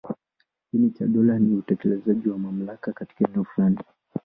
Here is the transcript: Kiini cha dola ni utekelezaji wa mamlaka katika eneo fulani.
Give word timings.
Kiini 0.71 0.89
cha 0.89 1.07
dola 1.07 1.39
ni 1.39 1.53
utekelezaji 1.55 2.29
wa 2.29 2.37
mamlaka 2.37 2.93
katika 2.93 3.29
eneo 3.29 3.43
fulani. 3.43 3.79